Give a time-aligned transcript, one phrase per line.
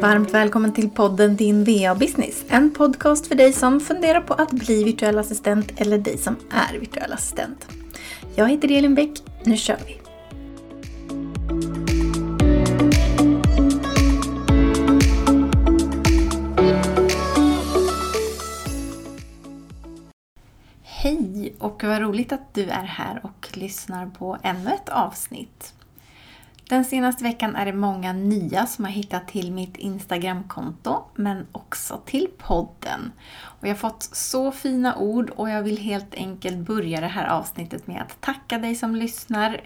[0.00, 2.44] Varmt välkommen till podden Din VA-business.
[2.48, 6.78] En podcast för dig som funderar på att bli virtuell assistent eller dig som är
[6.78, 7.66] virtuell assistent.
[8.34, 9.10] Jag heter Elin Bäck.
[9.44, 10.00] Nu kör vi!
[20.82, 25.74] Hej och vad roligt att du är här och lyssnar på ännu ett avsnitt.
[26.70, 32.00] Den senaste veckan är det många nya som har hittat till mitt Instagramkonto, men också
[32.06, 33.12] till podden.
[33.42, 37.26] Och jag har fått så fina ord och jag vill helt enkelt börja det här
[37.26, 39.60] avsnittet med att tacka dig som lyssnar.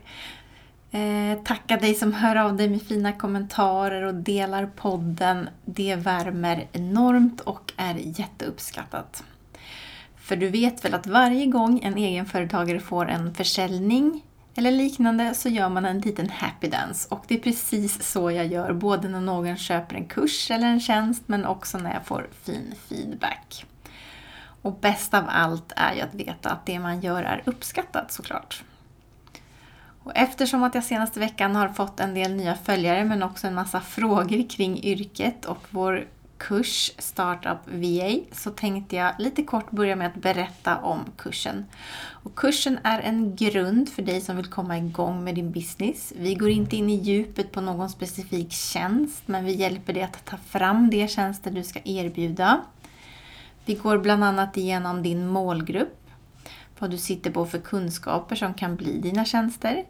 [0.90, 5.48] Eh, tacka dig som hör av dig med fina kommentarer och delar podden.
[5.64, 9.24] Det värmer enormt och är jätteuppskattat.
[10.16, 14.22] För du vet väl att varje gång en egenföretagare får en försäljning
[14.56, 17.08] eller liknande så gör man en liten happy dance.
[17.10, 20.80] Och det är precis så jag gör, både när någon köper en kurs eller en
[20.80, 23.66] tjänst, men också när jag får fin feedback.
[24.62, 28.62] Och bäst av allt är ju att veta att det man gör är uppskattat såklart.
[30.04, 33.54] Och eftersom att jag senaste veckan har fått en del nya följare men också en
[33.54, 36.06] massa frågor kring yrket och vår
[36.38, 41.64] kurs Startup VA så tänkte jag lite kort börja med att berätta om kursen.
[41.96, 46.12] Och kursen är en grund för dig som vill komma igång med din business.
[46.16, 50.24] Vi går inte in i djupet på någon specifik tjänst men vi hjälper dig att
[50.24, 52.60] ta fram de tjänster du ska erbjuda.
[53.64, 56.10] Vi går bland annat igenom din målgrupp,
[56.78, 59.84] vad du sitter på för kunskaper som kan bli dina tjänster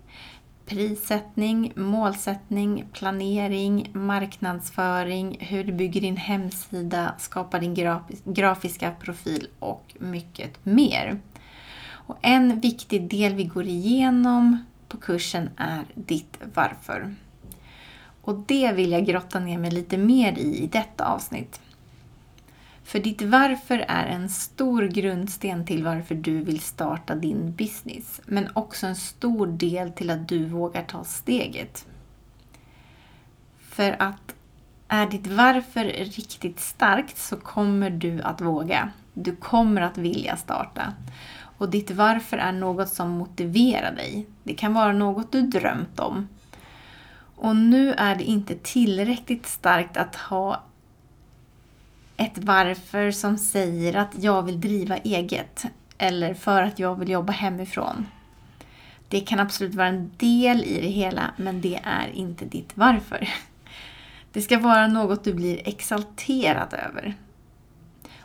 [0.66, 10.66] prissättning, målsättning, planering, marknadsföring, hur du bygger din hemsida, skapar din grafiska profil och mycket
[10.66, 11.20] mer.
[12.06, 17.14] Och en viktig del vi går igenom på kursen är ditt varför.
[18.22, 21.60] Och det vill jag grotta ner mig lite mer i i detta avsnitt.
[22.84, 28.20] För ditt varför är en stor grundsten till varför du vill starta din business.
[28.26, 31.86] Men också en stor del till att du vågar ta steget.
[33.58, 34.34] För att
[34.88, 38.90] är ditt varför riktigt starkt så kommer du att våga.
[39.14, 40.92] Du kommer att vilja starta.
[41.58, 44.26] Och ditt varför är något som motiverar dig.
[44.42, 46.28] Det kan vara något du drömt om.
[47.36, 50.62] Och nu är det inte tillräckligt starkt att ha
[52.16, 55.64] ett varför som säger att jag vill driva eget
[55.98, 58.06] eller för att jag vill jobba hemifrån.
[59.08, 63.28] Det kan absolut vara en del i det hela, men det är inte ditt varför.
[64.32, 67.14] Det ska vara något du blir exalterad över.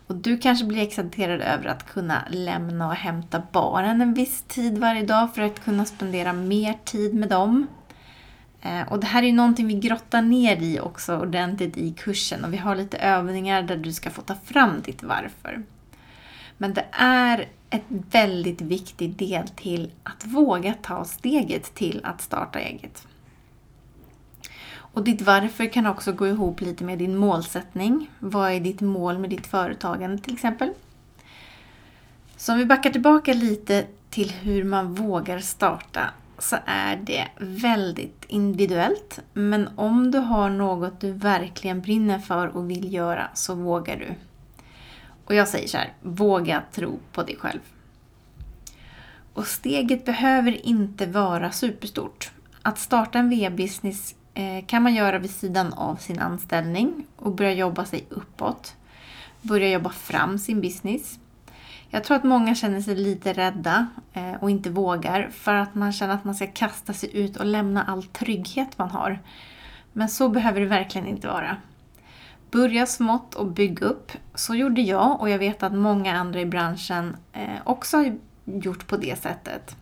[0.08, 4.78] Och du kanske blir exalterad över att kunna lämna och hämta barnen en viss tid
[4.78, 7.68] varje dag för att kunna spendera mer tid med dem.
[8.62, 12.46] Eh, och det här är ju någonting vi grottar ner i också ordentligt i kursen
[12.46, 15.64] och vi har lite övningar där du ska få ta fram ditt varför.
[16.58, 22.60] Men det är ett väldigt viktig del till att våga ta steget till att starta
[22.60, 23.08] eget.
[24.76, 28.10] Och ditt varför kan också gå ihop lite med din målsättning.
[28.20, 30.74] Vad är ditt mål med ditt företagande till exempel?
[32.38, 38.26] Så om vi backar tillbaka lite till hur man vågar starta så är det väldigt
[38.28, 39.20] individuellt.
[39.34, 44.14] Men om du har något du verkligen brinner för och vill göra så vågar du.
[45.26, 47.60] Och jag säger så här, våga tro på dig själv.
[49.34, 52.32] Och steget behöver inte vara superstort.
[52.62, 57.54] Att starta en VA-business eh, kan man göra vid sidan av sin anställning och börja
[57.54, 58.76] jobba sig uppåt.
[59.42, 61.20] Börja jobba fram sin business.
[61.90, 65.92] Jag tror att många känner sig lite rädda eh, och inte vågar för att man
[65.92, 69.20] känner att man ska kasta sig ut och lämna all trygghet man har.
[69.94, 71.58] Men så behöver det verkligen inte vara.
[72.52, 74.12] Börja smått och bygg upp.
[74.36, 78.88] Så gjorde jag och jag vet att många andra i branschen eh, också har gjort
[78.88, 79.76] på det sättet.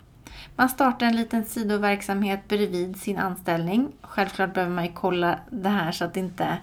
[0.56, 3.92] Man startar en liten sidoverksamhet bredvid sin anställning.
[4.02, 6.58] Självklart behöver man ju kolla det här så att det inte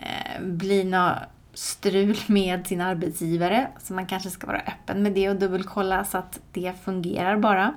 [0.00, 1.18] eh, blir några
[1.54, 3.68] strul med sin arbetsgivare.
[3.78, 7.74] Så man kanske ska vara öppen med det och dubbelkolla så att det fungerar bara.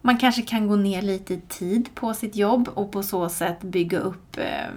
[0.00, 3.60] Man kanske kan gå ner lite i tid på sitt jobb och på så sätt
[3.62, 4.68] bygga upp eh,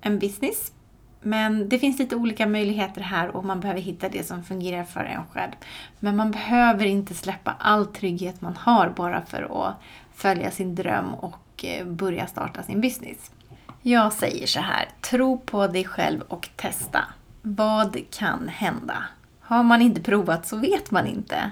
[0.00, 0.72] en business.
[1.20, 5.04] Men det finns lite olika möjligheter här och man behöver hitta det som fungerar för
[5.04, 5.52] en själv.
[6.00, 9.74] Men man behöver inte släppa all trygghet man har bara för att
[10.14, 13.30] följa sin dröm och eh, börja starta sin business.
[13.82, 17.04] Jag säger så här, tro på dig själv och testa.
[17.42, 19.04] Vad kan hända?
[19.40, 21.50] Har man inte provat så vet man inte.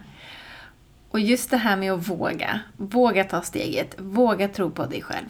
[1.11, 2.61] Och just det här med att våga.
[2.77, 3.95] Våga ta steget.
[3.99, 5.27] Våga tro på dig själv.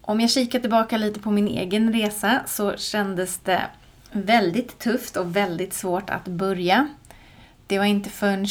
[0.00, 3.62] Om jag kikar tillbaka lite på min egen resa så kändes det
[4.12, 6.88] väldigt tufft och väldigt svårt att börja.
[7.66, 8.46] Det var inte förrän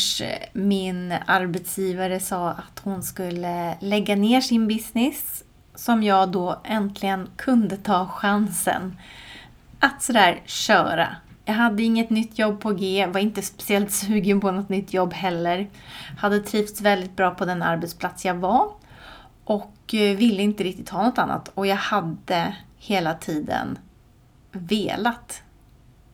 [0.54, 5.44] min arbetsgivare sa att hon skulle lägga ner sin business
[5.76, 8.98] som jag då äntligen kunde ta chansen
[9.80, 11.16] att sådär köra.
[11.46, 15.14] Jag hade inget nytt jobb på G, var inte speciellt sugen på något nytt jobb
[15.14, 15.70] heller.
[16.18, 18.72] Hade trivts väldigt bra på den arbetsplats jag var
[19.44, 21.52] och eh, ville inte riktigt ha något annat.
[21.54, 23.80] Och jag hade hela tiden
[24.52, 25.44] velat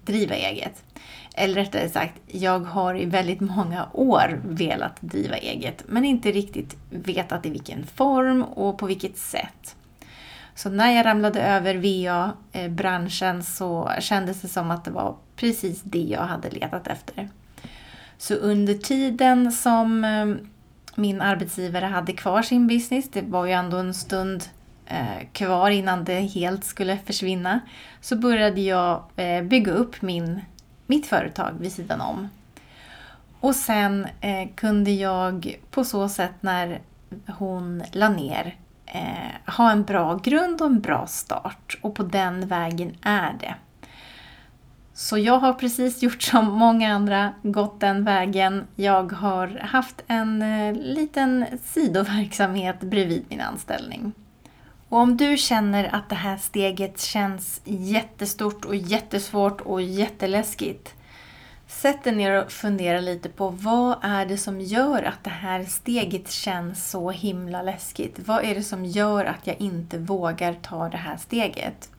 [0.06, 0.84] driva eget.
[1.36, 6.78] Eller rättare sagt, jag har i väldigt många år velat driva eget men inte riktigt
[6.90, 9.76] vetat i vilken form och på vilket sätt.
[10.56, 15.82] Så när jag ramlade över VA-branschen eh, så kändes det som att det var precis
[15.84, 17.30] det jag hade letat efter.
[18.18, 20.36] Så under tiden som eh,
[20.96, 24.44] min arbetsgivare hade kvar sin business, det var ju ändå en stund
[24.86, 27.60] eh, kvar innan det helt skulle försvinna,
[28.02, 29.04] så började jag
[29.44, 30.42] bygga upp min,
[30.88, 32.30] mitt företag vid sidan om.
[33.40, 34.08] Och sen
[34.56, 36.82] kunde jag på så sätt när
[37.28, 38.56] hon la ner
[38.94, 41.78] eh, ha en bra grund och en bra start.
[41.82, 43.56] Och på den vägen är det.
[44.94, 48.68] Så jag har precis gjort som många andra, gått den vägen.
[48.76, 54.14] Jag har haft en eh, liten sidoverksamhet bredvid min anställning.
[54.90, 60.94] Och om du känner att det här steget känns jättestort och jättesvårt och jätteläskigt
[61.74, 65.64] Sätt dig ner och fundera lite på vad är det som gör att det här
[65.64, 68.20] steget känns så himla läskigt?
[68.26, 71.90] Vad är det som gör att jag inte vågar ta det här steget?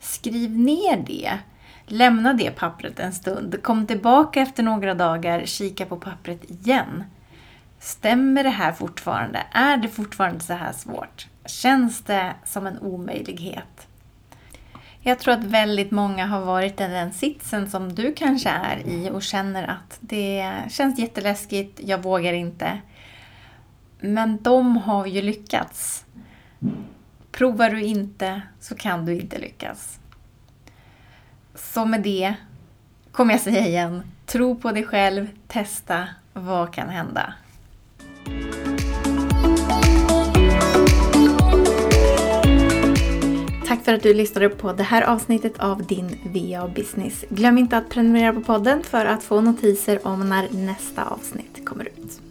[0.00, 1.38] Skriv ner det.
[1.86, 3.62] Lämna det pappret en stund.
[3.62, 7.04] Kom tillbaka efter några dagar, kika på pappret igen.
[7.78, 9.42] Stämmer det här fortfarande?
[9.52, 11.26] Är det fortfarande så här svårt?
[11.46, 13.87] Känns det som en omöjlighet?
[15.08, 19.10] Jag tror att väldigt många har varit i den sitsen som du kanske är i
[19.10, 22.80] och känner att det känns jätteläskigt, jag vågar inte.
[24.00, 26.04] Men de har ju lyckats.
[27.32, 29.98] Provar du inte så kan du inte lyckas.
[31.54, 32.34] Så med det
[33.12, 37.34] kommer jag säga igen, tro på dig själv, testa, vad kan hända?
[43.68, 47.24] Tack för att du lyssnade på det här avsnittet av din VA Business.
[47.28, 51.84] Glöm inte att prenumerera på podden för att få notiser om när nästa avsnitt kommer
[51.84, 52.27] ut.